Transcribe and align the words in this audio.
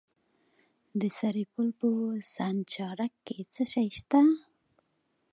د 0.99 1.01
سرپل 1.17 1.67
په 1.79 1.89
سانچارک 2.35 3.13
کې 3.25 3.37
څه 3.53 3.63
شی 3.71 3.87
شته؟ 3.97 4.19